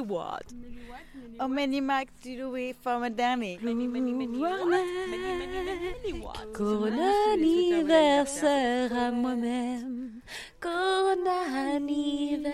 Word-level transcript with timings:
What? 0.00 0.44
Oh, 1.40 1.48
many 1.48 1.80
Mac 1.80 2.08
way 2.24 2.72
from 2.72 3.02
a 3.02 3.10
Danny. 3.10 3.58
Corona 6.52 7.12
anniversaire 7.32 8.92
à 8.92 9.10
moi-même. 9.10 10.20
Corona 10.60 11.74
anniversaire. 11.74 12.46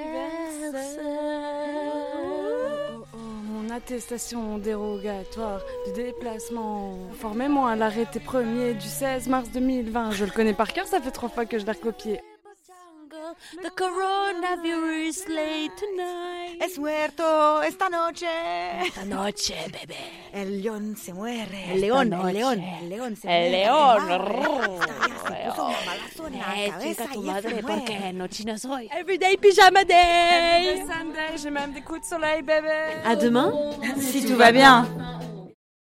Oh, 2.17 3.05
oh, 3.13 3.17
mon 3.17 3.71
attestation 3.71 4.59
dérogatoire 4.59 5.61
de 5.87 5.93
déplacement. 5.93 6.97
Formez-moi 7.21 7.73
à 7.73 7.77
l'arrêté 7.77 8.21
premier 8.21 8.75
du 8.75 8.87
16 8.87 9.29
mars 9.29 9.51
2020. 9.51 10.13
Je 10.13 10.25
le 10.25 10.31
connais 10.31 10.55
par 10.55 10.73
cœur, 10.73 10.87
ça 10.87 11.01
fait 11.01 11.11
trois 11.11 11.29
fois 11.29 11.45
que 11.45 11.59
je 11.59 11.67
l'ai 11.67 11.73
recopié. 11.73 12.21
The 13.63 13.71
coronavirus 13.71 15.29
late 15.29 15.77
tonight. 15.77 16.48
Es 16.61 16.79
muerto 16.79 17.63
esta 17.63 17.89
noche. 17.89 18.27
Esta 18.85 19.05
noche, 19.05 19.55
bebé. 19.73 19.97
El 20.33 20.63
león 20.63 20.97
se 20.97 21.13
muere. 21.13 21.73
El 21.73 21.81
león, 21.81 22.13
el 22.13 22.35
león. 22.35 22.61
El 22.61 22.89
león 22.89 23.17
se 23.17 23.29
El 23.29 23.51
muere. 23.51 23.65
león. 23.65 24.83
Eh, 26.57 28.29
chino 28.29 28.59
soy? 28.59 28.89
Everyday 28.93 29.37
pyjama 29.37 29.85
day. 29.85 30.83
Sunday, 30.87 31.39
j'ai 31.39 31.51
même 31.51 31.73
des 31.73 31.83
coups 31.83 32.01
de 32.01 32.07
soleil, 32.07 32.43
bébé. 32.43 33.03
À 33.05 33.15
demain. 33.17 33.53
Si 34.01 34.27
tout 34.27 34.37
va 34.37 34.51
bien. 34.53 34.87